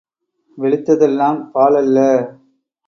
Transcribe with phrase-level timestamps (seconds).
[0.57, 1.99] வெளுத்ததெல்லாம் பாலல்ல.